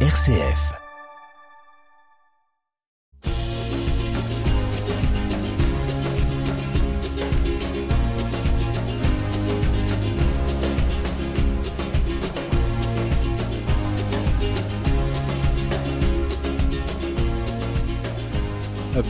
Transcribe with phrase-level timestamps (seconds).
[0.00, 0.85] RCF.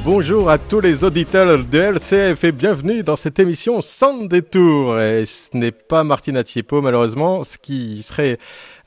[0.06, 5.00] Bonjour à tous les auditeurs de RCF et bienvenue dans cette émission sans détour.
[5.00, 8.38] Et ce n'est pas Martina Thiepo malheureusement, ce qui serait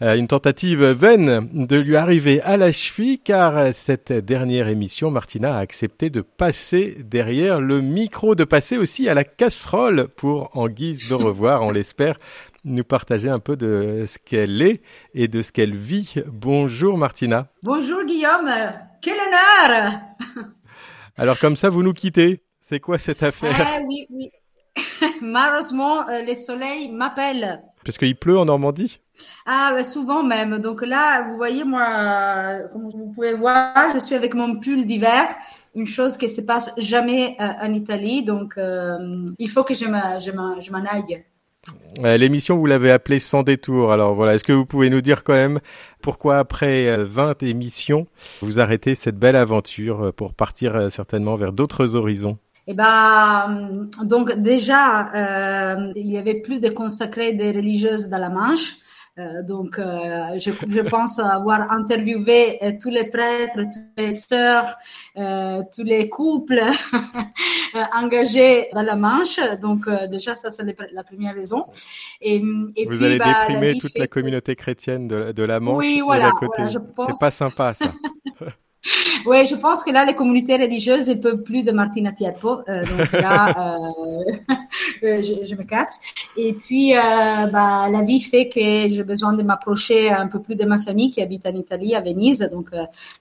[0.02, 5.58] euh, une tentative vaine de lui arriver à la cheville car cette dernière émission, Martina
[5.58, 10.70] a accepté de passer derrière le micro, de passer aussi à la casserole pour, en
[10.70, 12.18] guise de revoir, on l'espère,
[12.64, 14.82] nous partager un peu de ce qu'elle est
[15.14, 16.16] et de ce qu'elle vit.
[16.28, 17.48] Bonjour Martina.
[17.62, 18.50] Bonjour Guillaume,
[19.02, 20.00] quel honneur
[21.20, 22.44] alors comme ça, vous nous quittez.
[22.62, 24.32] C'est quoi cette affaire Ah oui, oui.
[25.22, 27.62] Malheureusement, euh, les soleils m'appellent.
[27.84, 29.02] Parce qu'il pleut en Normandie
[29.46, 30.60] Ah, bah, souvent même.
[30.60, 35.28] Donc là, vous voyez, moi, comme vous pouvez voir, je suis avec mon pull d'hiver.
[35.76, 38.24] Une chose qui se passe jamais euh, en Italie.
[38.24, 41.24] Donc, euh, il faut que je m'en aille.
[42.02, 43.92] L'émission, vous l'avez appelée Sans détour.
[43.92, 45.60] Alors voilà, est-ce que vous pouvez nous dire quand même
[46.02, 48.08] pourquoi après 20 euh, émissions,
[48.42, 52.38] vous arrêtez cette belle aventure euh, pour partir euh, certainement vers d'autres horizons?
[52.68, 55.10] Eh ben, donc déjà,
[55.96, 58.76] il y avait plus de consacrés des religieuses dans la Manche.
[59.20, 64.78] Euh, donc, euh, je, je, pense avoir interviewé euh, tous les prêtres, toutes les sœurs,
[65.76, 66.62] tous les couples
[67.94, 69.40] engagés dans la Manche.
[69.62, 71.66] Donc, déjà, ça, c'est la première raison.
[72.22, 75.78] Et, et Vous puis, allez bah, déprimer toute la communauté chrétienne de, de la Manche
[75.78, 76.64] oui, voilà, côté.
[76.64, 77.08] Voilà, pense...
[77.14, 77.94] C'est pas sympa, ça.
[79.26, 82.62] Oui, je pense que là, les communautés religieuses ne peuvent plus de Martina Tieppo.
[82.68, 84.56] Euh, donc là, euh,
[85.04, 86.00] euh, je, me casse.
[86.38, 90.66] Et puis, bah, la vie fait que j'ai besoin de m'approcher un peu plus de
[90.66, 92.48] ma famille qui habite en Italie, à Venise.
[92.52, 92.70] Donc,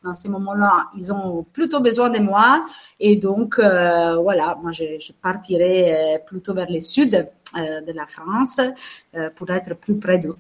[0.05, 2.65] dans ces moments-là, ils ont plutôt besoin de moi.
[3.01, 8.61] Et donc, voilà, moi, je, je, partirai plutôt vers le sud de la France
[9.35, 10.37] pour être plus près d'eux.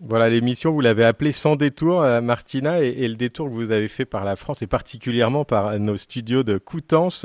[0.00, 3.88] Voilà, l'émission, vous l'avez appelée Sans détour, euh, Martina, et, le détour que vous avez
[3.88, 7.24] fait par la France, et particulièrement par nos studios de Coutances,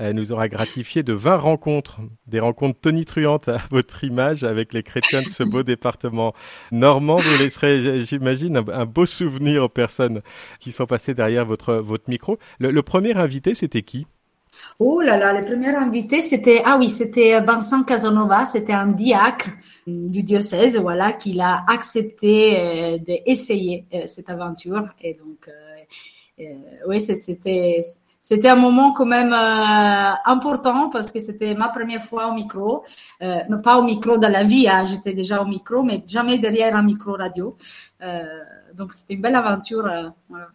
[0.00, 4.82] euh, nous aura gratifié de 20 rencontres, des rencontres tonitruantes à votre image avec les
[4.82, 6.34] chrétiens de ce beau département
[6.72, 7.20] normand.
[7.20, 10.20] Vous laisserez, j'imagine, un, beau souvenir aux personnes
[10.58, 12.38] qui sont passées derrière votre, votre micro.
[12.58, 14.06] le premier invité, c'était qui?
[14.82, 19.50] Oh là là, les premiers invités, c'était, ah oui, c'était Vincent Casanova, c'était un diacre
[19.86, 24.88] du diocèse, voilà, qui a accepté euh, d'essayer euh, cette aventure.
[25.02, 26.54] Et donc, euh, euh
[26.88, 27.80] oui, c'était,
[28.22, 32.82] c'était un moment quand même euh, important parce que c'était ma première fois au micro,
[33.22, 36.38] euh, non pas au micro dans la vie, hein, j'étais déjà au micro, mais jamais
[36.38, 37.56] derrière un micro radio.
[38.74, 39.84] donc c'était une belle aventure.
[40.28, 40.48] Voilà.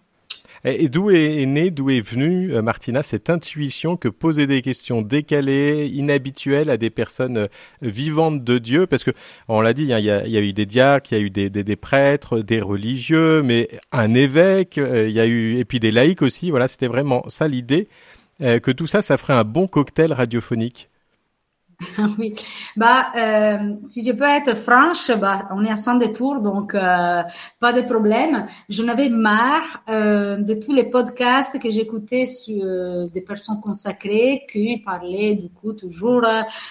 [0.67, 5.03] Et d'où est, née, d'où est venue, euh, Martina, cette intuition que poser des questions
[5.03, 7.47] décalées, inhabituelles à des personnes euh,
[7.83, 8.87] vivantes de Dieu?
[8.87, 9.11] Parce que,
[9.47, 11.75] on l'a dit, hein, il y, a, eu des diacres, il y a eu des,
[11.75, 16.23] prêtres, des religieux, mais un évêque, euh, il y a eu, et puis des laïcs
[16.23, 16.49] aussi.
[16.49, 17.87] Voilà, c'était vraiment ça l'idée,
[18.39, 20.89] que tout ça, ça ferait un bon cocktail radiophonique.
[22.17, 22.33] Oui,
[22.75, 27.21] bah euh, si je peux être franche, bah on est à 100 détours, donc euh,
[27.59, 28.45] pas de problème.
[28.69, 34.43] Je n'avais marre euh, de tous les podcasts que j'écoutais sur euh, des personnes consacrées
[34.49, 36.21] qui parlaient du coup toujours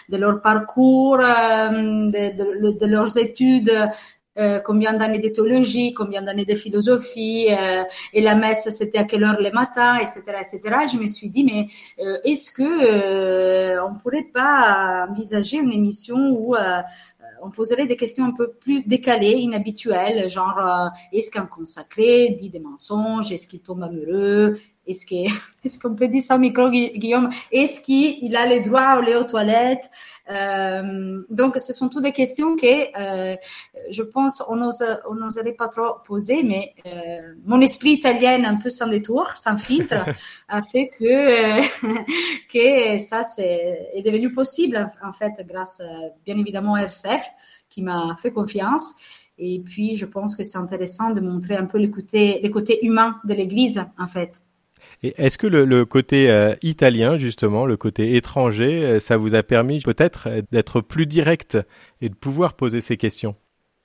[0.08, 1.68] de leur parcours, euh,
[2.10, 3.72] de, de, de, leurs études
[4.38, 9.04] euh, combien d'années de théologie, combien d'années de philosophie, euh, et la messe c'était à
[9.04, 10.60] quelle heure le matin, etc., etc.
[10.92, 11.66] je me suis dit mais
[12.04, 16.56] euh, est-ce que euh, on pourrait pas envisager une émission où
[17.42, 22.60] on poserait des questions un peu plus décalées, inhabituelles, genre est-ce qu'un consacré dit des
[22.60, 25.30] mensonges, est-ce qu'il tombe amoureux, est-ce que
[25.64, 27.30] est-ce qu'on peut dire ça au micro, Guillaume?
[27.50, 29.90] Est-ce qu'il a le droit à aller aux toilettes?
[30.30, 33.36] Euh, Donc, ce sont toutes des questions que euh,
[33.90, 38.88] je pense on n'oserait pas trop poser, mais euh, mon esprit italien un peu sans
[38.88, 40.04] détour, sans filtre,
[40.48, 41.60] a fait que
[42.52, 45.80] que ça c'est est devenu possible en fait grâce
[46.26, 47.24] bien évidemment à RCF
[47.70, 48.94] qui m'a fait confiance.
[49.38, 52.84] Et puis, je pense que c'est intéressant de montrer un peu les côtés, les côtés
[52.84, 54.42] humains de l'Église, en fait.
[55.04, 59.42] Et est-ce que le, côté euh, italien, justement, le côté étranger, euh, ça vous a
[59.42, 61.58] permis peut-être d'être plus direct
[62.00, 63.36] et de pouvoir poser ces questions?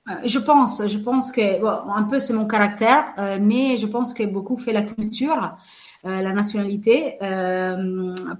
[0.08, 4.14] Euh, je pense, je pense que bon, un peu c'est mon caractère, mais je pense
[4.14, 5.56] que beaucoup fait la culture.
[6.04, 7.16] La nationalité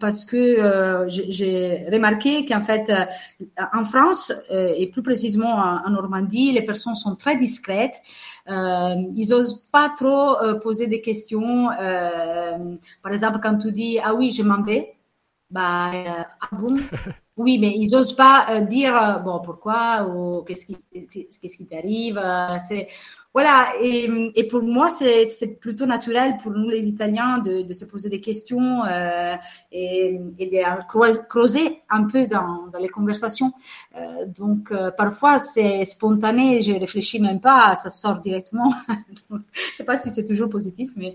[0.00, 2.90] parce que j'ai remarqué qu'en fait
[3.72, 8.00] en France et plus précisément en, Normandie, les personnes sont très discrètes.
[8.48, 11.68] ils osent pas trop poser des questions.
[13.02, 14.94] par exemple, quand tu dis ah oui, je m'en vais,
[15.50, 15.92] bah
[16.40, 16.78] ah bon?
[17.42, 21.66] Oui, mais ils n'osent pas euh, dire euh, bon pourquoi ou qu'est-ce qui qu'est-ce qui
[21.66, 22.18] t'arrive.
[22.22, 22.58] Euh,
[23.32, 28.10] voilà et, pour moi c'est plutôt naturel pour nous les Italiens de, de se poser
[28.10, 28.84] des questions
[29.70, 33.52] et, et de creuser un peu dans, dans les conversations.
[34.26, 38.74] Donc parfois c'est spontané, je réfléchis même pas, ça sort directement.
[39.30, 41.14] je sais pas si c'est toujours positif, mais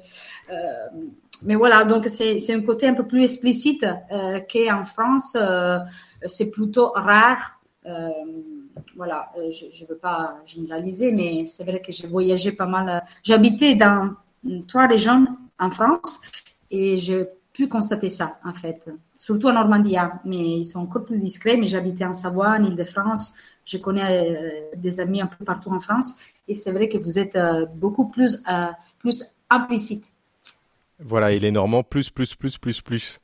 [1.46, 5.38] mais voilà donc c'est un côté un peu plus explicite euh, qu'en France
[6.28, 7.60] c'est plutôt rare.
[7.86, 8.10] Euh,
[8.96, 13.04] voilà, euh, je ne veux pas généraliser, mais c'est vrai que j'ai voyagé pas mal.
[13.24, 14.14] J'habitais dans
[14.68, 15.26] trois régions
[15.60, 16.20] en France
[16.72, 18.90] et j'ai pu constater ça, en fait.
[19.16, 20.20] Surtout en Normandie, hein.
[20.26, 21.58] mais ils sont encore plus discrets.
[21.58, 23.36] Mais j'habitais en Savoie, en Ile-de-France.
[23.64, 26.16] Je connais euh, des amis un peu partout en France.
[26.48, 27.38] Et c'est vrai que vous êtes
[27.76, 28.44] beaucoup plus,
[29.00, 30.12] plus implicite.
[31.00, 33.20] Voilà, il est normand, plus, plus, plus, plus, plus.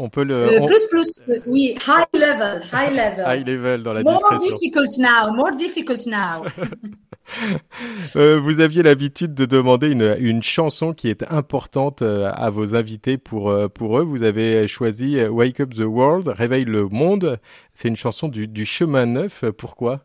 [0.00, 0.64] On peut le.
[0.66, 3.24] Plus, plus, oui, high level, high level.
[3.26, 4.56] High level dans la more discrétion.
[4.56, 6.44] difficult now, more difficult now.
[8.16, 12.76] euh, vous aviez l'habitude de demander une, une chanson qui est importante euh, à vos
[12.76, 14.04] invités pour, euh, pour eux.
[14.04, 17.40] Vous avez choisi euh, Wake Up the World, Réveille le monde.
[17.74, 19.44] C'est une chanson du, du chemin neuf.
[19.56, 20.04] Pourquoi?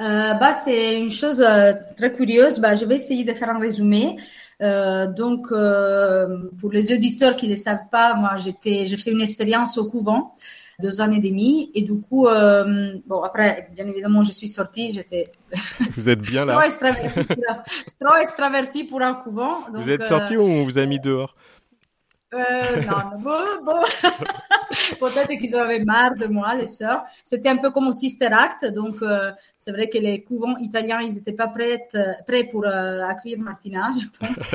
[0.00, 2.58] Euh, bah, c'est une chose euh, très curieuse.
[2.58, 4.16] Bah, je vais essayer de faire un résumé.
[4.62, 9.10] Euh, donc, euh, pour les auditeurs qui ne le savent pas, moi, j'étais, j'ai fait
[9.10, 10.34] une expérience au couvent,
[10.80, 14.92] deux ans et demi, et du coup, euh, bon, après, bien évidemment, je suis sortie,
[14.92, 15.30] j'étais.
[15.90, 16.54] Vous êtes bien là.
[16.54, 17.62] trop extravertie pour un,
[18.00, 19.60] trop extravertie pour un couvent.
[19.72, 21.34] Donc, vous êtes sortie ou on vous a mis dehors?
[22.34, 22.82] Euh,
[25.00, 27.02] peut-être qu'ils avaient marre de moi, les sœurs.
[27.24, 31.00] C'était un peu comme au Sister Act, donc euh, c'est vrai que les couvents italiens,
[31.00, 31.88] ils n'étaient pas prêts,
[32.26, 34.52] prêts pour euh, accueillir Martina, je pense.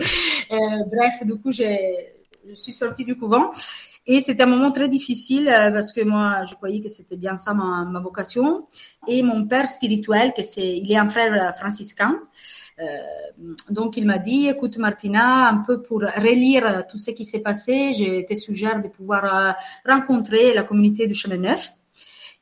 [0.51, 3.51] Euh, bref, du coup, je suis sortie du couvent.
[4.11, 7.37] Et c'était un moment très difficile euh, parce que moi, je croyais que c'était bien
[7.37, 8.65] ça ma, vocation.
[9.07, 12.25] Et mon père spirituel, il est un frère franciscain, euh,
[13.69, 17.91] donc il m'a dit, écoute Martina, un peu pour relire tout ce qui s'est passé,
[17.93, 19.51] j'ai été suggère de pouvoir euh,
[19.85, 21.71] rencontrer la communauté du chemin neuf.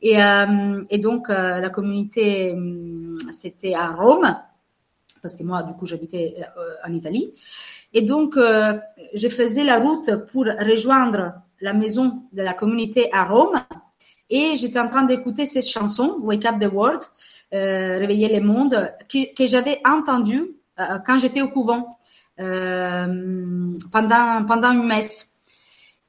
[0.01, 2.55] Et, euh, et donc la communauté,
[3.31, 4.37] c'était à Rome,
[5.23, 6.35] parce que moi, du coup, j'habitais
[6.87, 7.31] en Italie.
[7.93, 13.59] Et donc, je faisais la route pour rejoindre la maison de la communauté à Rome.
[14.29, 17.01] Et j'étais en train d'écouter cette chanson, Wake Up the World,
[17.53, 21.97] euh, Réveiller le monde, que, j'avais entendue euh, quand j'étais au couvent
[22.39, 25.33] euh, pendant, pendant une messe.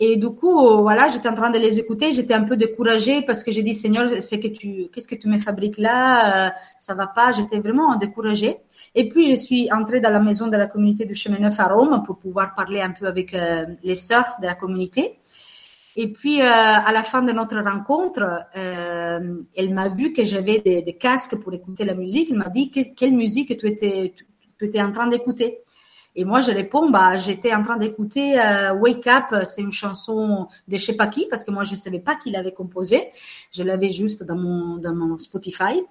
[0.01, 3.43] Et du coup, voilà, j'étais en train de les écouter, j'étais un peu découragée parce
[3.43, 6.55] que j'ai dit, Seigneur, c'est que tu, qu'est-ce que tu me fabriques là?
[6.79, 7.33] Ça va pas.
[7.33, 8.59] J'étais vraiment découragée.
[8.95, 11.67] Et puis, je suis entrée dans la maison de la communauté du chemin neuf à
[11.67, 13.35] Rome pour pouvoir parler un peu avec
[13.83, 15.19] les sœurs de la communauté.
[16.01, 18.23] Et puis, euh, à la fin de notre rencontre,
[18.57, 22.29] euh, elle m'a vu que j'avais des, casques pour écouter la musique.
[22.31, 25.59] Elle m'a dit quelle musique tu étais, tu, étais en train d'écouter?
[26.15, 29.43] Et moi, je réponds, bah, j'étais en train d'écouter euh, Wake Up.
[29.45, 32.31] C'est une chanson de je sais pas qui, parce que moi, je savais pas qui
[32.31, 33.09] l'avait composée.
[33.51, 35.83] Je l'avais juste dans mon, dans mon Spotify.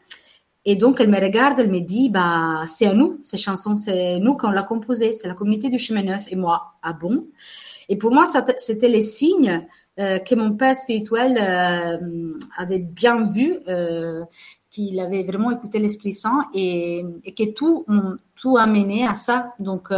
[0.63, 4.19] Et donc, elle me regarde, elle me dit, bah, c'est à nous, cette chanson, c'est
[4.19, 6.27] nous qu'on l'a composée, c'est la communauté du chemin neuf.
[6.29, 7.27] Et moi, ah bon?
[7.89, 8.25] Et pour moi,
[8.57, 9.65] c'était les signes
[9.99, 14.23] euh, que mon père spirituel euh, avait bien vu, euh,
[14.69, 17.85] qu'il avait vraiment écouté l'Esprit Saint et, et, que tout,
[18.35, 19.53] tout a mené à ça.
[19.59, 19.89] Donc,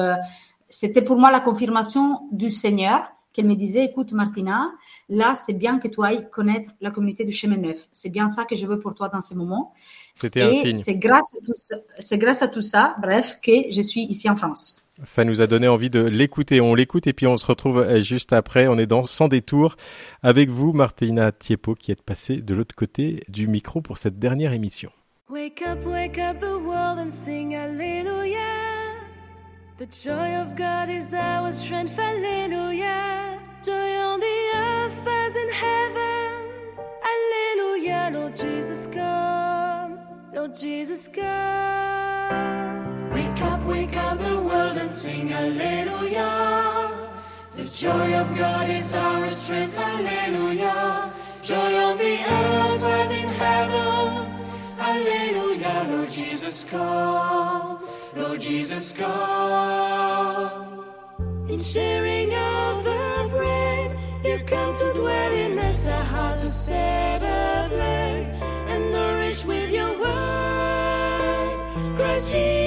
[0.69, 4.71] c'était pour moi la confirmation du Seigneur qu'elle me disait, écoute Martina,
[5.09, 7.87] là c'est bien que tu ailles connaître la communauté du chemin neuf.
[7.91, 9.73] C'est bien ça que je veux pour toi dans ce moment.
[10.13, 10.75] C'était un signe.
[10.75, 11.31] C'est grâce,
[11.97, 14.88] c'est grâce à tout ça, bref, que je suis ici en France.
[15.05, 16.61] Ça nous a donné envie de l'écouter.
[16.61, 18.67] On l'écoute et puis on se retrouve euh, juste après.
[18.67, 19.75] On est dans Sans détour
[20.23, 24.53] avec vous, Martina Tiepo, qui est passée de l'autre côté du micro pour cette dernière
[24.53, 24.91] émission.
[25.29, 28.39] Wake up, wake up the world and sing Alleluia.
[29.77, 33.39] The joy of God is our strength, Alleluia.
[33.63, 34.25] Joy on the
[34.55, 36.49] earth as in heaven.
[37.05, 39.99] Alleluia, Lord Jesus come.
[40.33, 42.58] Lord Jesus come.
[45.49, 47.09] Alleluia.
[47.55, 51.11] The joy of God is our strength, Alleluia.
[51.41, 54.29] Joy on the earth as in heaven.
[54.79, 57.79] Alleluia, Lord Jesus come.
[58.15, 60.85] Lord Jesus come.
[61.49, 67.23] In sharing of the bread, you come to dwell in us, a heart to set
[67.23, 68.31] ablaze
[68.67, 71.59] and nourish with your word.
[71.97, 72.58] Christ Jesus,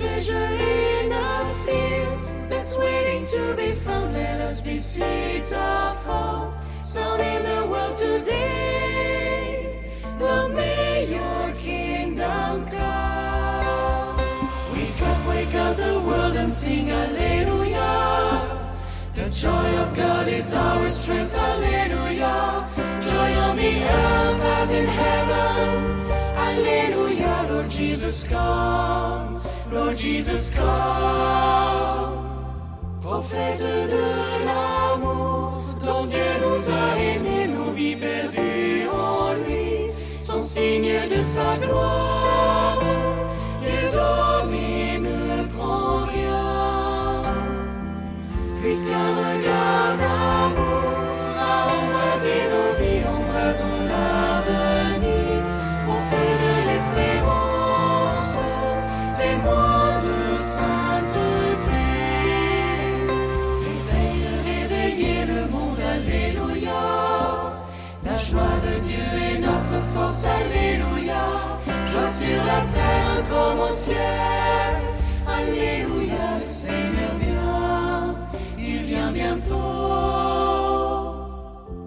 [0.00, 4.14] treasure in a field that's waiting to be found.
[4.14, 6.54] Let us be seeds of hope,
[6.86, 9.84] sown in the world today.
[10.18, 14.16] Lord, may your kingdom come.
[14.72, 17.90] Wake up, wake up the world and sing Alleluia.
[19.12, 22.66] The joy of God is our strength, Alleluia.
[23.02, 26.10] Joy on the earth as in heaven,
[26.46, 27.46] Alleluia.
[27.50, 32.10] Lord Jesus, come, Lord Jesus, come.
[33.00, 41.08] Prophète de l'amour, dont Dieu nous a aimés, nos vies perdues en lui, sont signes
[41.08, 42.82] de sa gloire.
[43.60, 47.22] Dieu domine, ne prend rien.
[48.60, 50.69] Puisqu'un regard d'amour
[69.94, 71.58] force, Alléluia.
[71.86, 74.80] Joie sur la terre comme au ciel,
[75.26, 76.38] Alléluia.
[76.40, 78.16] Le Seigneur vient,
[78.58, 79.56] il vient bientôt.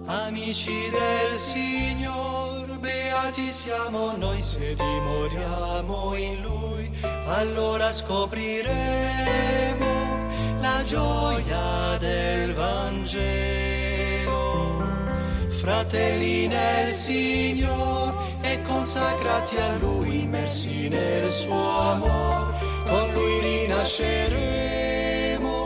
[0.06, 6.90] Amici del Signor, beati siamo noi se dimoriamo in Lui,
[7.26, 8.74] allora scopriremo
[10.60, 13.73] la gioia del Vangelo.
[15.64, 22.52] Fratelli nel Signor e consacrati a Lui, immersi nel suo amor,
[22.86, 25.64] con Lui rinasceremo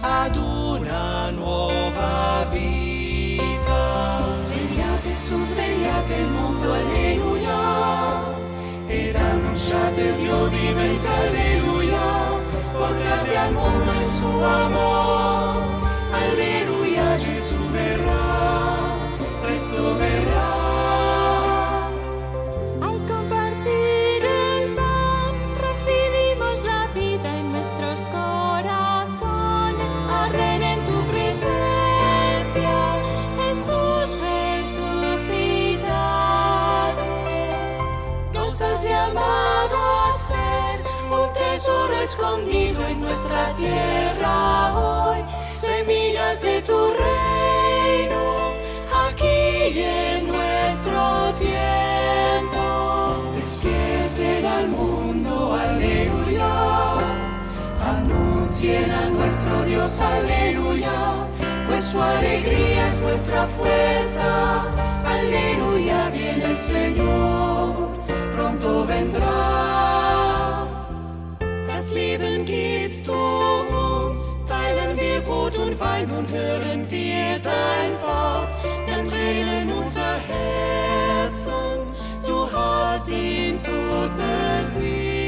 [0.00, 4.34] ad una nuova vita.
[4.34, 8.34] Svegliate su, svegliate il mondo, alleluia.
[8.88, 12.42] Ed annunciate il Dio vivente, alleluia.
[12.72, 15.35] Portate al mondo il suo amor,
[42.06, 45.24] escondido en nuestra tierra hoy,
[45.60, 46.85] semillas de tu
[58.66, 61.28] Anuncien a nuestro Dios, aleluya.
[61.68, 64.64] Pues su alegría es nuestra fuerza,
[65.04, 66.10] aleluya.
[66.10, 67.90] Viene el Señor,
[68.34, 70.66] pronto vendrá.
[71.66, 74.18] Das Leben gibst du uns,
[74.48, 78.56] teilen wir Brot und Wein und hören wir dein Wort,
[78.88, 81.86] dann brennen unser Herzen,
[82.26, 85.25] du hast den Tod besiegt.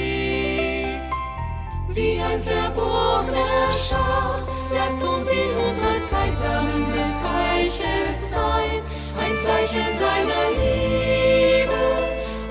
[1.99, 8.83] Wie ein verborgener Schatz, lasst uns in unserer Zeit Samen des Reiches sein,
[9.19, 11.83] ein Zeichen seiner Liebe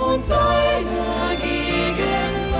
[0.03, 2.59] und seiner Gegenwart.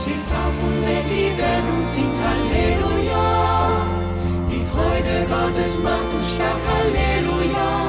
[0.00, 3.28] Steht auf und lädt die Welt und singt Halleluja.
[4.48, 7.83] Die Freude Gottes macht uns stark, Halleluja.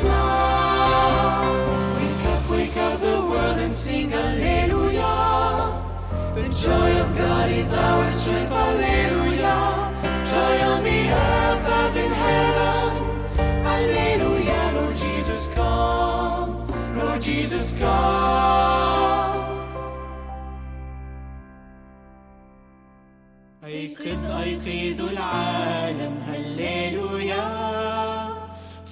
[0.00, 1.52] ist ganz nah.
[1.96, 5.82] Wake up, wake up the world and sing Hallelujah.
[6.34, 9.92] The joy of God is our strength, Hallelujah.
[10.32, 12.90] Joy on the earth as in heaven,
[13.64, 14.72] Hallelujah.
[14.74, 18.24] Lord Jesus, come, Lord Jesus, come.
[23.66, 27.79] أيقظ أيقظ العالم هللويا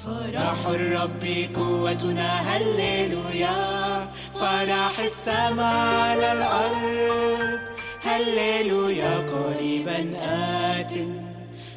[0.06, 4.08] فرح الرب قوتنا هللويا.
[4.34, 7.60] فرح السماء على الأرض.
[8.04, 10.94] هللويا قريبا آت.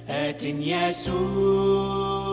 [0.09, 2.32] آت يسوع.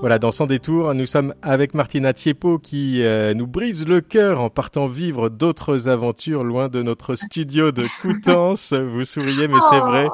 [0.00, 4.40] Voilà, dans Sans détour, nous sommes avec Martina Tiepo qui euh, nous brise le cœur
[4.40, 8.72] en partant vivre d'autres aventures loin de notre studio de Coutances.
[8.74, 10.06] vous souriez, mais c'est vrai.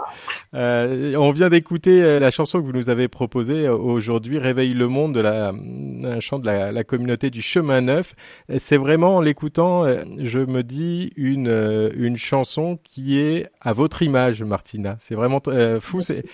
[0.54, 4.88] Euh, on vient d'écouter euh, la chanson que vous nous avez proposée aujourd'hui, Réveille le
[4.88, 8.14] monde, de la, un chant de la, la communauté du chemin neuf.
[8.56, 9.84] C'est vraiment, en l'écoutant,
[10.18, 14.96] je me dis une, une chanson qui est à votre image, Martina.
[14.98, 15.42] C'est vraiment
[15.80, 16.00] fou.
[16.00, 16.24] C'est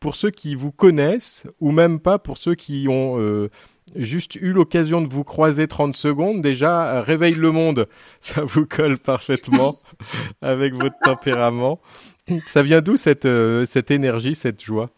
[0.00, 3.50] pour ceux qui vous connaissent ou même pas pour ceux qui ont euh,
[3.94, 7.88] juste eu l'occasion de vous croiser 30 secondes, déjà, euh, réveille le monde.
[8.20, 9.76] Ça vous colle parfaitement
[10.42, 11.80] avec votre tempérament.
[12.46, 14.90] Ça vient d'où cette, euh, cette énergie, cette joie?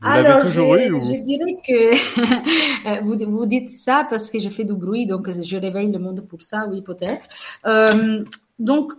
[0.00, 4.48] Vous Alors, toujours je, eu, je dirais que vous, vous dites ça parce que je
[4.48, 7.26] fais du bruit, donc je réveille le monde pour ça, oui, peut-être.
[7.66, 8.22] Euh,
[8.58, 8.92] donc,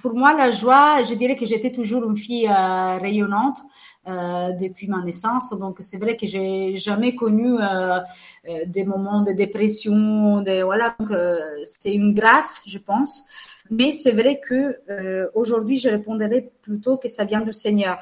[0.00, 3.58] pour moi, la joie, je dirais que j'étais toujours une fille rayonnante.
[4.06, 5.58] Euh, depuis ma naissance.
[5.58, 8.00] Donc c'est vrai que j'ai jamais connu euh,
[8.46, 10.42] euh, des moments de dépression.
[10.42, 10.94] De, voilà,
[11.64, 13.24] c'est une grâce, je pense.
[13.70, 14.78] Mais c'est vrai que
[15.34, 17.98] aujourd'hui, je répondrais plutôt que ça vient du Seigneur.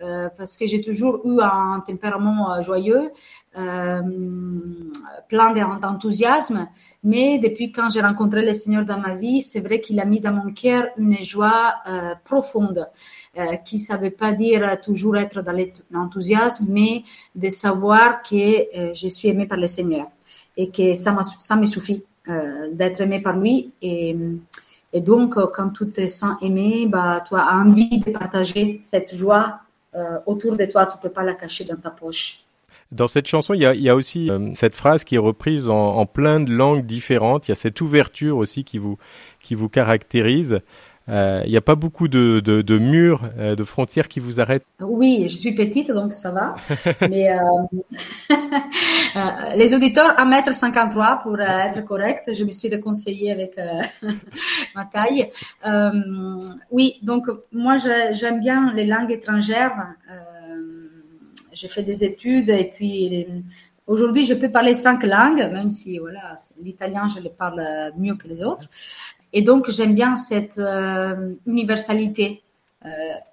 [0.00, 3.10] Euh, parce que j'ai toujours eu un tempérament euh, joyeux,
[3.58, 4.00] euh,
[5.28, 6.68] plein d'enthousiasme.
[7.02, 10.20] Mais depuis quand j'ai rencontré le Seigneur dans ma vie, c'est vrai qu'il a mis
[10.20, 11.74] dans mon cœur une joie
[12.24, 12.88] profonde,
[13.64, 15.56] qui ne veut pas dire toujours être dans
[15.90, 17.02] l'enthousiasme, mais
[17.34, 20.06] de savoir que je suis aimée par le Seigneur
[20.56, 22.04] et que ça, ça me suffit
[22.72, 23.72] d'être aimée par lui.
[23.80, 24.16] Et,
[24.92, 29.60] et donc, quand tu te sens aimé, bah, tu as envie de partager cette joie
[29.98, 32.44] euh, autour de toi, tu ne peux pas la cacher dans ta poche.
[32.90, 36.06] Dans cette chanson, il y a, aussi euh, cette phrase qui est reprise en, en,
[36.06, 37.46] plein de langues différentes.
[37.46, 38.96] Il y a cette ouverture aussi qui vous,
[39.40, 40.60] qui vous caractérise.
[41.08, 44.40] Euh, il n'y a pas beaucoup de, de, de murs, euh, de frontières qui vous
[44.40, 44.66] arrêtent.
[44.80, 46.54] Oui, je suis petite, donc ça va.
[47.08, 47.30] Mais
[48.30, 48.36] euh,
[49.56, 52.30] les auditeurs 1m53 pour être correct.
[52.32, 53.56] Je me suis réconciliée avec
[54.74, 55.30] ma taille.
[56.70, 57.76] oui, donc moi
[58.12, 59.94] j'aime bien les langues étrangères.
[61.52, 63.26] j'ai fait des études et puis
[63.86, 67.62] Aujourd'hui, je peux parler cinq langues, même si voilà, l'italien, je le parle
[67.96, 68.66] mieux que les autres.
[69.32, 72.42] Et donc, j'aime bien cette euh, universalité
[72.84, 72.88] euh,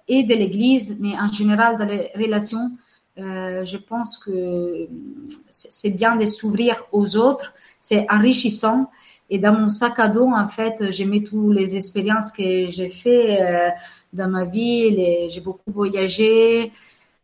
[0.08, 2.72] et de l'Église, mais en général dans les relations.
[3.18, 4.88] Euh, je pense que
[5.48, 8.90] c'est bien de s'ouvrir aux autres, c'est enrichissant.
[9.30, 12.88] Et dans mon sac à dos, en fait, j'ai mis toutes les expériences que j'ai
[12.88, 13.70] fait euh,
[14.12, 15.28] dans ma vie.
[15.28, 16.72] J'ai beaucoup voyagé.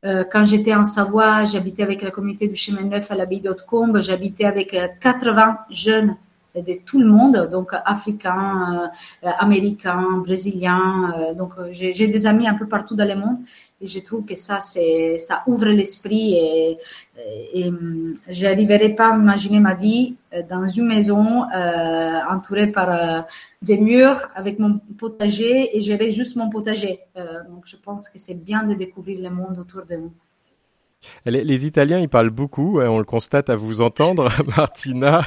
[0.04, 4.00] Quand j'étais en Savoie, j'habitais avec la communauté du chemin neuf à l'abbaye d'Hautecombe.
[4.00, 6.16] J'habitais avec 80 jeunes
[6.54, 8.90] de tout le monde, donc africains,
[9.24, 11.14] euh, américains, brésiliens.
[11.16, 13.38] Euh, donc j'ai des amis un peu partout dans le monde
[13.80, 16.78] et je trouve que ça c'est ça ouvre l'esprit et,
[17.54, 17.70] et,
[18.28, 23.26] je n'arriverai pas à imaginer ma vie euh, dans une maison euh, entourée par
[23.62, 27.00] des murs avec mon potager et gérer juste mon potager.
[27.48, 30.12] donc je pense que c'est bien de découvrir le monde autour de nous.
[31.26, 35.24] Les, les, Italiens, ils parlent beaucoup, on le constate à vous entendre, Martina.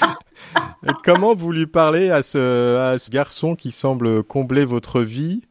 [1.04, 5.42] Comment vous lui parlez à ce, à ce garçon qui semble combler votre vie?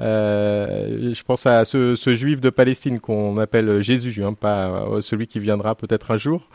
[0.00, 5.00] Euh, je pense à ce, ce, juif de Palestine qu'on appelle Jésus, hein, pas euh,
[5.02, 6.48] celui qui viendra peut-être un jour.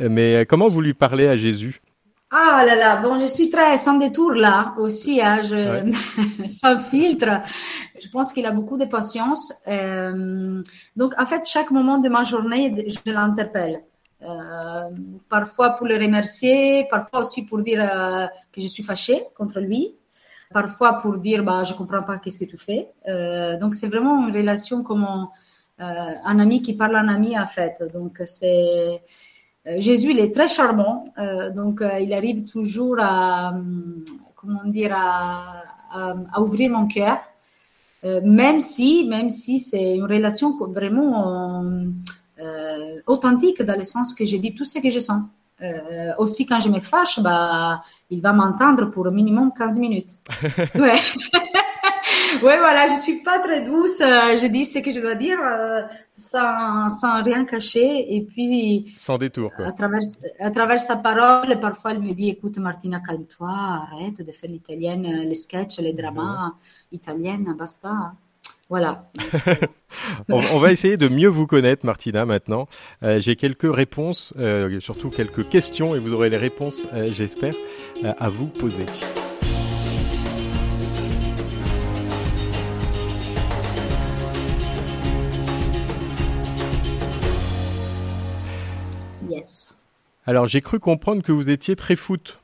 [0.00, 1.80] Mais comment vous lui parlez à Jésus?
[2.30, 5.92] Ah là là, bon, je suis très sans détour là aussi, hein, je,
[6.48, 7.42] sans filtre.
[8.00, 9.62] Je pense qu'il a beaucoup de patience.
[9.68, 10.60] Euh,
[10.96, 13.80] donc, en fait, chaque moment de ma journée, je l'interpelle.
[14.22, 14.90] Euh,
[15.28, 19.94] parfois pour le remercier, parfois aussi pour dire euh, que je suis fâchée contre lui,
[20.52, 22.88] parfois pour dire bah je comprends pas qu'est-ce que tu fais.
[23.08, 25.06] Euh, donc c'est vraiment une relation comme
[25.78, 27.82] un, ami qui parle à un ami en fait.
[27.92, 29.02] Donc c'est
[29.78, 31.04] Jésus, il est très charmant,
[31.54, 33.52] donc il arrive toujours à
[34.34, 37.18] comment dire à ouvrir mon cœur,
[38.24, 41.60] même si même si c'est une relation vraiment
[42.38, 45.22] euh, authentique dans le sens que je dis tout ce que je sens.
[45.62, 50.10] Euh, aussi, quand je me fâche, bah, il va m'entendre pour au minimum 15 minutes.
[50.74, 51.00] ouais.
[52.42, 54.02] ouais, voilà, je suis pas très douce.
[54.02, 55.38] Euh, je dis ce que je dois dire
[56.14, 58.14] sans, sans rien cacher.
[58.14, 58.92] Et puis.
[58.98, 59.68] Sans détour, quoi.
[59.68, 60.02] À travers,
[60.38, 65.04] à travers sa parole, parfois, elle me dit écoute, Martina, calme-toi, arrête de faire l'italienne,
[65.04, 66.52] les sketchs, les dramas
[66.92, 68.12] italiennes, basta.
[68.68, 69.10] Voilà.
[70.28, 72.66] on, va essayer de mieux vous connaître, Martina, maintenant.
[73.04, 77.54] Euh, j'ai quelques réponses, euh, surtout quelques questions, et vous aurez les réponses, euh, j'espère,
[78.02, 78.86] à vous poser.
[90.26, 92.40] Alors j'ai cru comprendre que vous étiez très foot.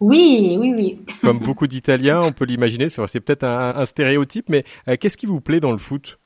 [0.00, 0.98] Oui, oui, oui.
[1.22, 2.88] Comme beaucoup d'Italiens, on peut l'imaginer.
[2.88, 6.18] C'est peut-être un, stéréotype, mais euh, qu'est-ce qui vous plaît dans le foot?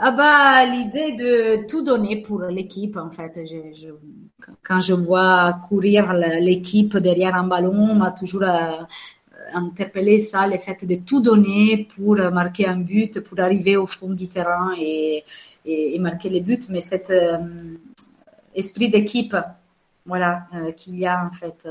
[0.00, 3.40] Ah bah l'idée de tout donner pour l'équipe en fait.
[4.62, 8.76] Quand je vois courir l'équipe derrière un ballon, m'a toujours euh,
[9.52, 14.10] interpellé ça, le fait de tout donner pour marquer un but, pour arriver au fond
[14.10, 15.24] du terrain et,
[15.98, 16.60] marquer les buts.
[16.70, 17.38] Mais cet euh,
[18.54, 19.34] esprit d'équipe,
[20.06, 21.66] voilà, qu'il y a en fait.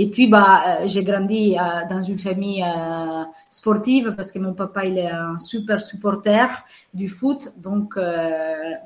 [0.00, 4.54] Et puis, bah, euh, j'ai grandi euh, dans une famille euh, sportive parce que mon
[4.54, 6.46] papa, il est un super supporter
[6.94, 7.52] du foot.
[7.56, 7.96] Donc,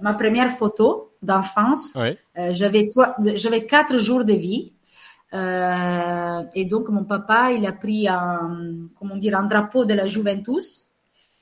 [0.00, 1.94] ma première photo d'enfance,
[2.38, 4.72] euh, j'avais trois, j'avais quatre jours de vie.
[6.54, 10.88] Et donc, mon papa, il a pris un, comment dire, un drapeau de la Juventus.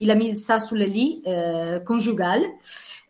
[0.00, 2.42] Il a mis ça sous le lit euh, conjugal.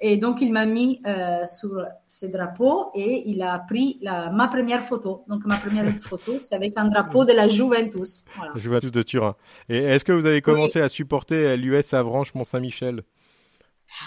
[0.01, 4.49] Et donc, il m'a mis euh, sur ce drapeau et il a pris la, ma
[4.49, 5.25] première photo.
[5.29, 8.25] Donc, ma première photo, c'est avec un drapeau de la Juventus.
[8.37, 8.81] Voilà.
[8.81, 9.37] Tous de Turin.
[9.69, 13.03] Et est-ce que vous avez commencé à supporter l'US Avranches Mont-Saint-Michel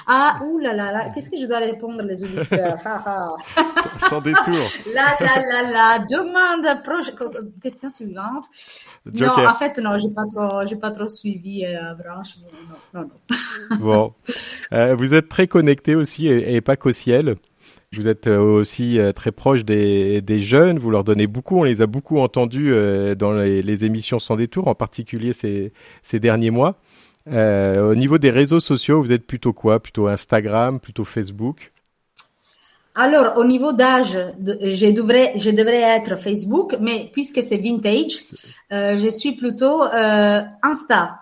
[0.07, 2.77] Ah, ouh là là là, qu'est-ce que je dois répondre les auditeurs?
[2.83, 4.69] Sans- Sans détour.
[4.93, 7.07] Là là là là, demande proche,
[7.61, 8.45] question suivante.
[9.05, 12.35] Non, en fait, non, j'ai pas trop, j'ai pas trop suivi euh, Branche.
[12.93, 13.09] Non, non,
[13.69, 13.77] non.
[13.79, 14.13] Bon.
[14.73, 17.35] Euh, vous êtes très connecté aussi et, et pas qu'au ciel.
[17.95, 21.63] Vous êtes euh, aussi euh, très proche des, des jeunes, vous leur donnez beaucoup, on
[21.63, 22.73] les a beaucoup entendus
[23.17, 26.79] dans les, les émissions sans détour, en particulier ces, ces derniers mois.
[27.31, 29.79] Euh, au niveau des réseaux sociaux, vous êtes plutôt quoi?
[29.79, 31.71] Plutôt Instagram, plutôt Facebook?
[32.95, 38.21] Alors, au niveau d'âge, je devrais, être Facebook, mais puisque c'est vintage,
[38.71, 41.19] euh, je suis plutôt euh, Insta.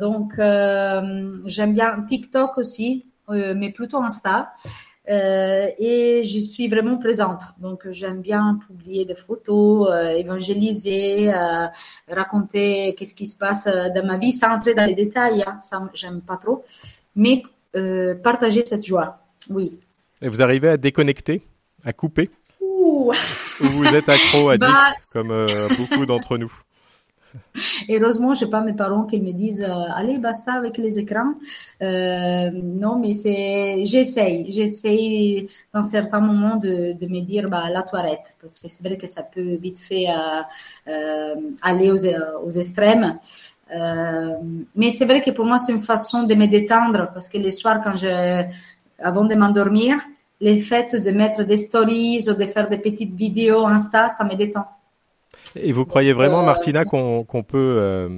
[0.00, 4.52] Donc, j'aime bien TikTok aussi, mais plutôt Insta.
[5.08, 7.42] Euh, et je suis vraiment présente.
[7.58, 11.66] Donc, j'aime bien publier des photos, euh, évangéliser, euh,
[12.08, 15.44] raconter qu'est-ce qui se passe dans ma vie sans entrer dans les détails.
[15.46, 16.64] Hein, ça, j'aime pas trop.
[17.14, 17.42] Mais
[18.22, 19.18] partager cette joie,
[19.50, 19.78] oui.
[20.22, 21.42] Et vous arrivez à déconnecter,
[21.84, 22.30] à couper?
[22.60, 23.12] Ouh.
[23.60, 26.52] Ou vous êtes accro, addict, Bah, comme beaucoup d'entre nous?
[27.88, 31.34] Heureusement, je pas mes parents qui me disent euh, allez basta avec les écrans.
[31.82, 33.12] Euh, non, mais
[33.84, 38.84] j'essaye, j'essaye dans certains moments de, de me dire bah tu arrêtes parce que c'est
[38.86, 40.06] vrai que ça peut vite fait
[40.88, 42.06] euh, aller aux,
[42.46, 43.18] aux extrêmes.
[44.74, 47.50] Mais c'est vrai que pour moi c'est une façon de me détendre parce que les
[47.50, 48.44] soirs quand je
[48.98, 49.98] avant de m'endormir,
[50.40, 54.34] le fait de mettre des stories ou de faire des petites vidéos Insta, ça me
[54.34, 54.66] détend.
[55.62, 58.08] Et vous croyez vraiment, euh, Martina, si- qu'on peut, euh,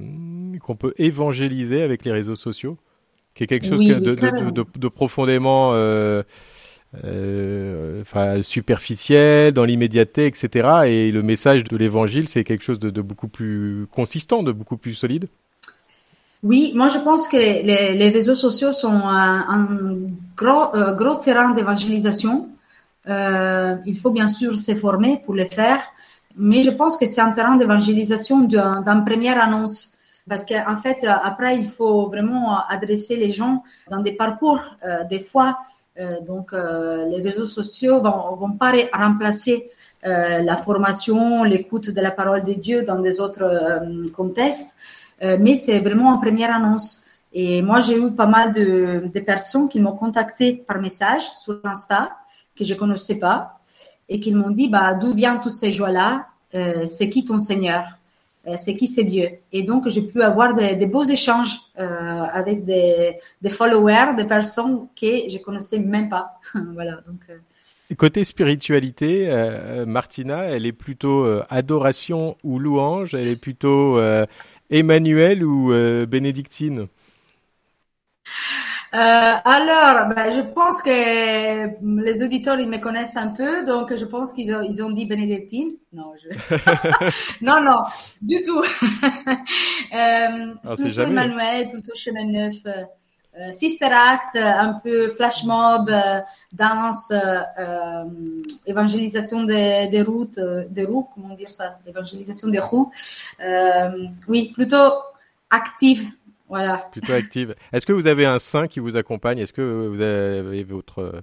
[0.63, 2.77] qu'on peut évangéliser avec les réseaux sociaux?
[3.35, 4.51] Qu'il y a quelque chose Oui, que- oui, de, de, carrément.
[4.51, 6.23] de- de profondément euh,
[7.05, 10.69] euh, enfin, superficiel, dans l'immédiateté, etc.
[10.87, 14.77] Et le message de l'évangile, c'est quelque chose de, de beaucoup plus consistant, de beaucoup
[14.77, 15.29] plus solide?
[16.43, 19.97] Oui, moi je pense que les, les réseaux sociaux sont un, un
[20.37, 22.49] gros, euh, gros terrain d'évangélisation.
[23.09, 25.81] Euh, il faut bien sûr se former pour le faire,
[26.39, 29.99] mais je pense que c'est un terrain d'évangélisation d'un- d'une première annonce.
[30.29, 34.61] Parce qu'en fait, après, il faut vraiment adresser les gens dans des parcours.
[34.85, 35.59] Euh, des fois,
[35.99, 39.71] euh, donc, euh, les réseaux sociaux vont, vont pas remplacer
[40.05, 43.83] la formation, l'écoute de la parole de Dieu dans des autres
[44.15, 44.77] contextes.
[45.21, 47.05] Mais c'est vraiment en première annonce.
[47.33, 52.13] Et moi, j'ai eu pas mal de, personnes qui m'ont contacté par message sur Insta,
[52.57, 53.58] que je connaissais pas,
[54.09, 56.27] et qui m'ont dit, bah, d'où viennent toutes ces joies-là?
[56.55, 57.85] Euh, c'est qui ton Seigneur?
[58.47, 59.29] Euh, c'est qui c'est Dieu?
[59.53, 63.19] Et donc, j'ai pu avoir des, beaux échanges euh, avec des,
[63.51, 66.41] followers, des personnes que je connaissais même pas.
[66.75, 67.01] voilà.
[67.97, 69.31] Côté spiritualité,
[69.87, 73.15] Martina, elle est plutôt adoration ou louange?
[73.15, 73.99] Elle est plutôt
[74.69, 75.73] Emmanuel ou
[76.07, 76.89] bénédictine?
[78.93, 84.33] Alors, ben, je pense que les auditeurs, ils me connaissent un peu, donc je pense
[84.33, 85.73] qu'ils ont, ils ont dit bénédictine.
[85.93, 86.29] Non, je...
[87.45, 87.85] non, non,
[88.23, 88.63] du tout.
[89.95, 91.09] euh, Ah, plutôt jamais.
[91.11, 92.85] Emmanuel, plutôt chemin neuf, euh,
[93.39, 96.21] euh, Sister Act, euh, un peu flash mob, euh,
[96.53, 98.05] danse, euh, euh,
[98.67, 102.91] évangélisation des, des routes, euh, des roues, comment dire ça, évangélisation des roues.
[103.41, 104.93] Euh, oui, plutôt
[105.51, 106.11] active,
[106.49, 106.91] voilà.
[106.91, 107.55] Plutôt active.
[107.73, 109.39] Est-ce que vous avez un saint qui vous accompagne?
[109.39, 111.23] Est-ce que vous avez votre,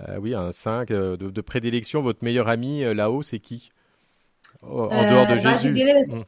[0.00, 2.02] euh, oui, un saint euh, de, de prédilection?
[2.02, 3.72] Votre meilleur ami euh, là-haut, c'est qui?
[4.62, 5.72] Oh, En dehors de bah, je Jésus.
[5.72, 6.24] dirais, Mm.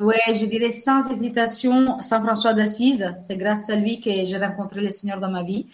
[0.00, 3.12] ouais, je dirais sans hésitation Saint François d'Assise.
[3.18, 5.66] C'est grâce à lui que j'ai rencontré le Seigneur dans ma vie.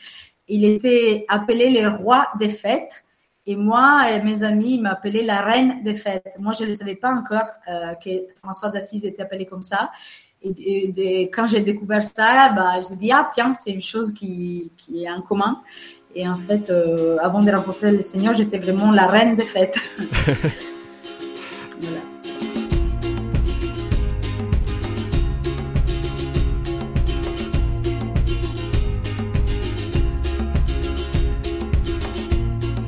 [0.48, 3.04] Il était appelé le roi des fêtes
[3.46, 6.36] Et moi et mes amis m'appelaient la reine des fêtes.
[6.38, 9.90] Moi, je ne savais pas encore euh, que François d'Assise était appelé comme ça.
[10.42, 14.12] Et, et de- quand j'ai découvert ça, bah, j'ai dit, ah tiens, c'est une chose
[14.12, 15.60] qui, qui est en commun.
[16.14, 19.78] Et en fait, euh, avant de rencontrer le Seigneur, j'étais vraiment la reine des fêtes.
[21.82, 22.00] Voilà.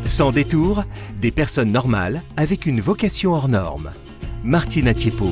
[0.06, 0.84] Sans détour,
[1.20, 3.90] des personnes normales avec une vocation hors norme.
[4.44, 5.30] Martina Thiepo.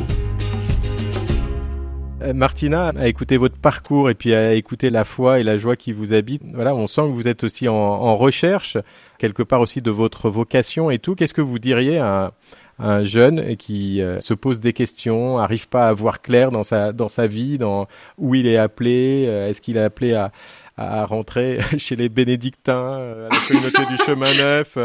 [2.30, 5.76] Euh, Martina, à écouter votre parcours et puis à écouter la foi et la joie
[5.76, 8.76] qui vous habite, voilà, on sent que vous êtes aussi en, recherche,
[9.18, 11.14] quelque part aussi de votre vocation et tout.
[11.14, 12.32] Qu'est-ce que vous diriez à
[12.78, 16.92] un, jeune qui euh, se pose des questions, arrive pas à voir clair dans sa,
[16.92, 20.32] dans sa vie, dans où il est appelé, euh, est-ce qu'il est appelé à,
[20.78, 24.78] à rentrer chez les bénédictins, à la communauté du chemin neuf,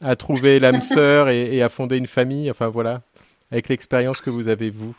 [0.00, 3.02] à trouver l'âme sœur et, et à fonder une famille, enfin voilà,
[3.50, 4.94] avec l'expérience que vous avez vous.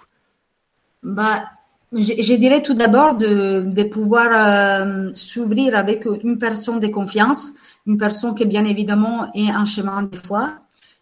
[1.04, 1.46] Bah,
[1.94, 7.52] je, dirais tout d'abord de, pouvoir euh, s'ouvrir avec une personne de confiance,
[7.86, 10.54] une personne qui bien évidemment est en chemin de foi.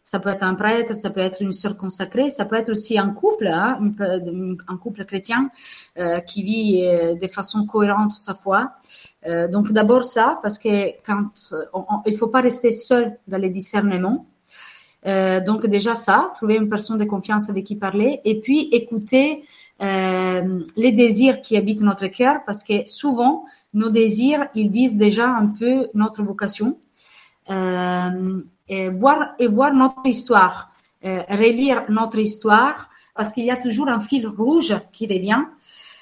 [0.03, 2.97] Ça peut être un prêtre, ça peut être une sœur consacrée, ça peut être aussi
[2.97, 3.79] un couple, hein,
[4.67, 5.51] un couple chrétien
[5.99, 8.71] euh, qui vit euh, de façon cohérente sa foi.
[9.51, 11.29] Donc d'abord ça, parce que quand
[11.73, 14.25] on, on- faut pas rester seul dans les discernements.
[15.05, 19.43] Donc déjà ça, trouver une personne de confiance avec qui parler, et puis écouter
[19.81, 25.27] euh, les désirs qui habitent notre cœur, parce que souvent nos désirs, ils disent déjà
[25.29, 26.77] un peu notre vocation.
[27.49, 30.71] Euh, et voir et voir notre histoire,
[31.03, 35.43] euh, relire notre histoire, parce qu'il y a toujours un fil rouge qui revient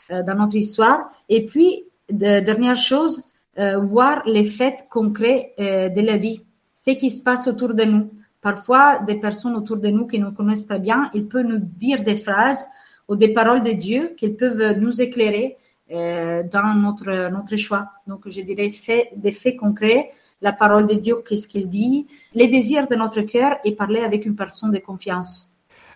[0.09, 1.07] dans notre histoire.
[1.29, 3.23] Et puis de, dernière chose,
[3.57, 6.43] voir les faits concrets de la vie,
[6.75, 8.11] ce qui se passe autour de nous.
[8.41, 12.03] Parfois, des personnes autour de nous qui nous connaissent très bien, ils peuvent nous dire
[12.03, 12.65] des phrases
[13.08, 15.58] ou des paroles de Dieu qu'ils peuvent nous éclairer
[15.91, 17.88] euh, dans notre, notre choix.
[18.08, 22.48] Donc, je dirais fait, des faits concrets, la parole de Dieu, qu'est-ce qu'il dit, les
[22.48, 25.54] désirs de notre cœur et parler avec une personne de confiance.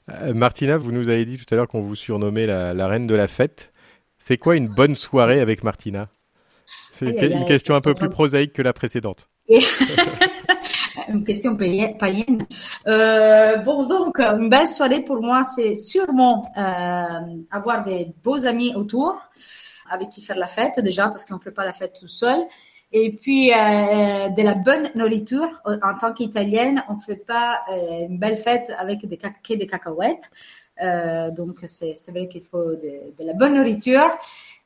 [0.09, 3.05] Euh, Martina, vous nous avez dit tout à l'heure qu'on vous surnommait la, la reine
[3.05, 3.73] de la fête.
[4.17, 6.09] C'est quoi une bonne soirée avec Martina?
[6.91, 9.29] C'est une question un peu plus prosaïque que la précédente.
[11.13, 12.45] Une question païe- païenne.
[12.87, 18.73] Euh, bon, donc, une belle soirée pour moi, c'est sûrement euh, avoir des beaux amis
[18.75, 19.17] autour
[19.89, 22.39] avec qui faire la fête déjà, parce qu'on ne fait pas la fête tout seul.
[22.93, 25.49] Et puis, euh, de la bonne nourriture.
[25.65, 29.17] En tant qu'Italienne, on ne fait pas une belle fête avec des,
[29.57, 30.29] des cacahuètes.
[31.37, 34.09] Donc, c'est vrai qu'il faut de la bonne nourriture.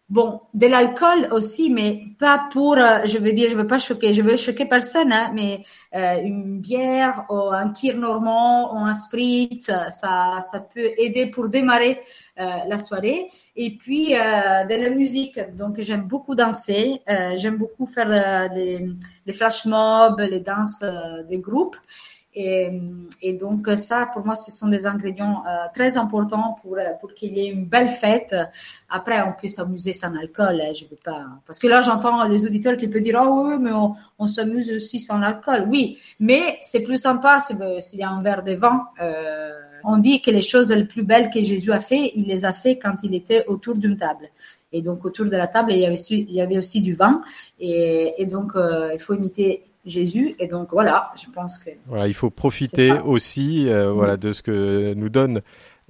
[0.08, 4.14] Bon, de l'alcool aussi, mais pas pour, euh, je veux dire, je veux pas choquer,
[4.14, 5.64] je veux choquer personne, hein, mais
[5.96, 9.90] euh, une bière ou un kir normand ou un spritz, ça,
[10.42, 12.02] ça, peut aider pour démarrer
[12.40, 13.28] euh, la soirée.
[13.56, 14.20] Et puis euh,
[14.66, 18.88] de la musique, donc j'aime beaucoup danser, euh, j'aime beaucoup faire euh, les,
[19.26, 20.84] les flash mobs, les danses
[21.28, 21.78] des groupes.
[22.38, 27.14] Et, donc ça, pour moi, ce sont des ingrédients euh, très importants pour, euh, pour
[27.14, 28.36] qu'il y ait une belle fête.
[28.90, 30.60] Après, on peut s'amuser sans alcool.
[30.62, 33.56] hein, Je veux pas, parce que là, j'entends les auditeurs qui peuvent dire, oh oui,
[33.60, 35.66] mais on, s'amuse aussi sans alcool.
[35.70, 38.86] Oui, mais c'est plus sympa s'il y a un verre de vin.
[39.02, 39.54] Euh,
[39.86, 42.52] on dit que les choses les plus belles que Jésus a fait, il les a
[42.52, 44.30] fait quand il était autour d'une table.
[44.74, 45.86] Et donc autour de la table, il y
[46.42, 47.22] avait, aussi du vin.
[47.60, 50.34] Et, donc il faut imiter Jésus.
[50.40, 54.42] Et donc voilà, je pense que Voilà, il faut profiter aussi, euh, voilà, de ce
[54.42, 55.42] que nous donne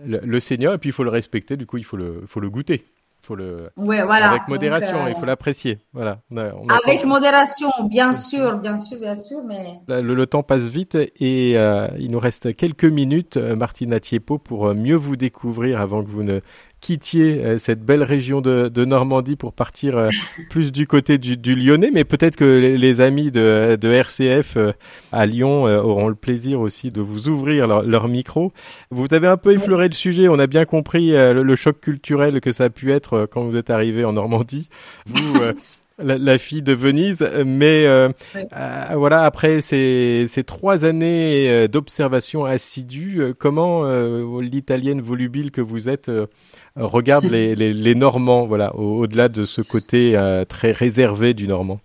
[0.04, 1.58] le, le Seigneur, et puis il faut le respecter.
[1.58, 2.84] Du coup, il faut le, faut le goûter,
[3.24, 4.32] il faut le ouais, voilà.
[4.32, 5.80] avec modération, Donc, euh, il faut l'apprécier.
[5.94, 6.20] Voilà.
[6.32, 7.08] On a- on a avec compris.
[7.08, 11.88] modération, bien sûr, bien sûr, bien sûr, mais Le, le temps passe vite et euh,
[11.98, 16.42] il nous reste quelques minutes, Martina Thiepo, pour mieux vous découvrir avant que vous ne
[16.86, 20.10] quittiez euh, cette belle région de, de Normandie pour partir euh,
[20.52, 21.90] plus du côté du, du Lyonnais.
[21.92, 24.72] Mais peut-être que les, les amis de, de RCF euh,
[25.12, 28.54] à Lyon auront le plaisir aussi de vous ouvrir leur, leur micro.
[28.92, 30.28] Vous avez un peu effleuré le sujet.
[30.28, 33.58] On a bien compris le, le choc culturel que ça a pu être quand vous
[33.58, 34.70] êtes arrivé en Normandie.
[35.08, 35.40] Vous,
[35.98, 38.50] la, la fille de Venise, mais euh, Ouais.
[38.56, 45.52] euh, voilà, après ces, ces trois années euh, d'observation assidue, euh, comment euh, l'italienne volubile
[45.52, 46.28] que vous êtes euh,
[46.76, 51.48] regarde les, les, les Normands, voilà, au- au-delà de ce côté euh, très réservé du
[51.48, 51.80] Normand?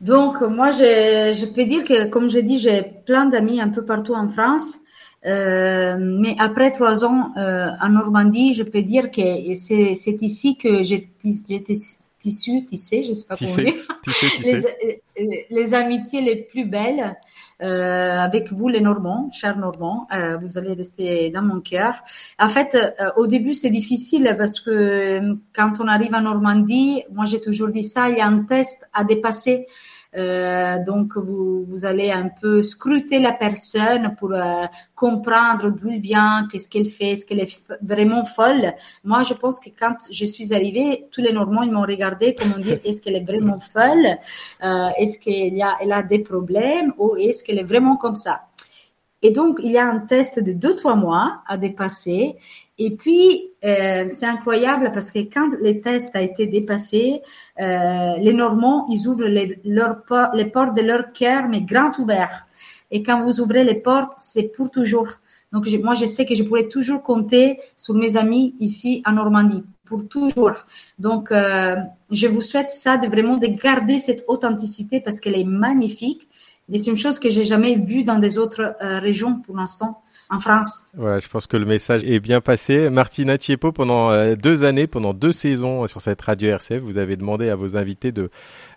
[0.00, 3.84] Donc, moi, je, je peux dire que, comme je dis, j'ai plein d'amis un peu
[3.84, 4.76] partout en France.
[5.26, 10.56] Euh, mais après trois ans euh, en Normandie, je peux dire que c'est c'est ici
[10.56, 15.02] que j'ai tis- j'ai tis- tissu, tissé, je sais pas comment dire, tissé, les, tissé.
[15.18, 17.16] euh, les amitiés les plus belles
[17.62, 20.06] euh, avec vous, les Normands, chers Normands.
[20.14, 21.94] Euh, vous allez rester dans mon cœur.
[22.38, 25.20] En fait, euh, au début, c'est difficile parce que
[25.54, 28.86] quand on arrive en Normandie, moi j'ai toujours dit ça, il y a un test
[28.92, 29.66] à dépasser.
[30.16, 36.00] Euh, donc, vous, vous allez un peu scruter la personne pour euh, comprendre d'où elle
[36.00, 38.72] vient, qu'est-ce qu'elle fait, est-ce qu'elle est vraiment folle.
[39.04, 42.58] Moi, je pense que quand je suis arrivée, tous les Normands, ils m'ont regardé, comment
[42.58, 44.06] dire, est-ce qu'elle est vraiment folle,
[44.64, 48.42] euh, est-ce qu'elle a, elle a des problèmes ou est-ce qu'elle est vraiment comme ça?
[49.22, 52.36] Et donc, il y a un test de deux, trois mois à dépasser.
[52.78, 57.22] Et puis, euh, c'est incroyable parce que quand les tests a été dépassés,
[57.58, 59.96] euh, les Normands, ils ouvrent les, leurs,
[60.34, 62.46] les portes de leur cœur, mais grand ouvert.
[62.90, 65.08] Et quand vous ouvrez les portes, c'est pour toujours.
[65.52, 69.64] Donc, moi, je sais que je pourrais toujours compter sur mes amis ici en Normandie,
[69.86, 70.52] pour toujours.
[70.98, 71.76] Donc, euh,
[72.10, 76.28] je vous souhaite ça, de vraiment de garder cette authenticité parce qu'elle est magnifique.
[76.70, 80.02] Et c'est une chose que j'ai jamais vue dans des autres euh, régions pour l'instant
[80.30, 80.86] en France.
[80.94, 82.90] Voilà, je pense que le message est bien passé.
[82.90, 87.16] Martina Tiepo, pendant euh, deux années, pendant deux saisons sur cette radio RCF, vous avez
[87.16, 88.30] demandé à vos invités de,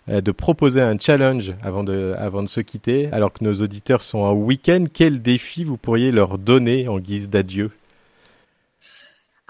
[0.08, 3.08] euh, de proposer un challenge avant de, avant de se quitter.
[3.12, 7.28] Alors que nos auditeurs sont en week-end, quel défi vous pourriez leur donner en guise
[7.28, 7.70] d'adieu?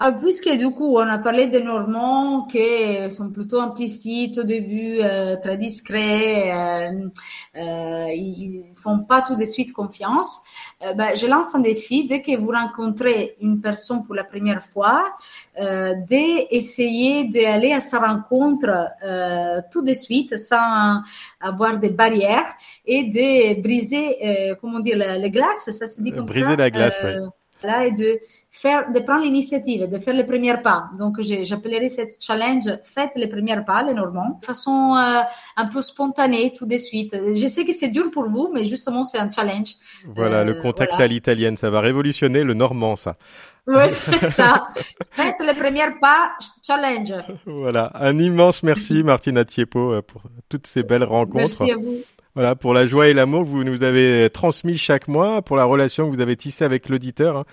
[0.03, 2.59] Ah, puisque du coup, on a parlé des Normands qui
[3.11, 7.09] sont plutôt implicites au début, euh, très discrets, euh,
[7.55, 10.43] euh, ils font pas tout de suite confiance.
[10.81, 15.13] Ben, je lance un défi dès que vous rencontrez une personne pour la première fois,
[15.59, 18.69] euh, d'essayer d'aller à sa rencontre
[19.03, 21.01] euh, tout de suite sans
[21.39, 22.51] avoir des barrières
[22.85, 26.55] et de briser, euh, comment dire, les glaces, ça se dit comme Briser ça.
[26.55, 27.17] la glace, ouais.
[27.63, 28.19] Là, et de
[28.51, 30.89] faire, de prendre l'initiative, de faire les premiers pas.
[30.99, 35.21] Donc, j'appellerai cette challenge faites les premiers pas, les Normands, de façon euh,
[35.55, 37.15] un peu spontanée, tout de suite.
[37.33, 39.75] Je sais que c'est dur pour vous, mais justement, c'est un challenge.
[40.15, 41.05] Voilà, Euh, le contact voilà.
[41.05, 43.15] à l'italienne, ça va révolutionner le normand, ça.
[43.67, 44.67] Oui, c'est ça.
[45.11, 46.33] Faites les premiers pas,
[46.65, 47.13] challenge.
[47.45, 51.35] Voilà, un immense merci Martina Tiepo euh, pour toutes ces belles rencontres.
[51.35, 51.97] Merci à vous.
[52.33, 55.65] Voilà, pour la joie et l'amour que vous nous avez transmis chaque mois, pour la
[55.65, 57.37] relation que vous avez tissée avec l'auditeur.
[57.37, 57.45] hein.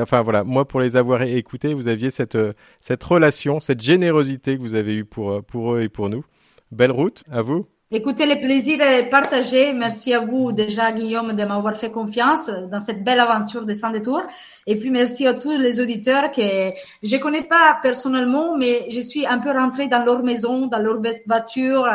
[0.00, 2.38] Enfin voilà, moi pour les avoir écoutés, vous aviez cette
[2.80, 6.24] cette relation, cette générosité que vous avez eue pour pour eux et pour nous.
[6.70, 7.66] Belle route, à vous.
[7.96, 9.72] Écoutez, le plaisir est partagé.
[9.72, 13.92] Merci à vous déjà, Guillaume, de m'avoir fait confiance dans cette belle aventure de Sans
[13.92, 14.20] Détour.
[14.66, 16.42] Et puis merci à tous les auditeurs que
[17.04, 21.00] je connais pas personnellement, mais je suis un peu rentrée dans leur maison, dans leur
[21.24, 21.86] voiture.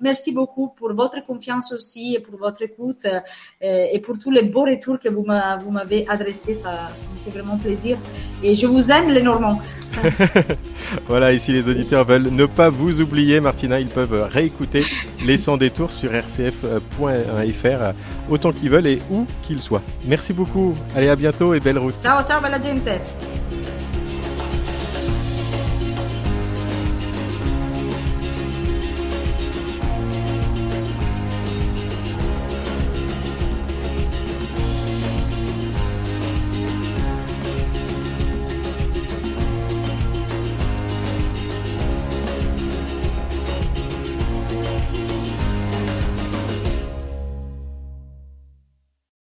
[0.00, 4.42] Merci beaucoup pour votre confiance aussi et pour votre écoute euh, et pour tous les
[4.42, 5.22] beaux retours que vous
[5.70, 6.54] m'avez adressés.
[6.54, 7.96] Ça, ça me fait vraiment plaisir.
[8.42, 9.60] Et je vous aime, les Normands.
[11.06, 14.84] Voilà, ici les auditeurs veulent ne pas vous oublier, Martina, ils peuvent réécouter
[15.24, 17.92] les sons des tours sur rcf.fr euh,
[18.30, 19.82] autant qu'ils veulent et où qu'ils soient.
[20.06, 20.72] Merci beaucoup.
[20.96, 21.94] Allez, à bientôt et belle route.
[22.02, 23.43] Ciao, ciao, bella gente.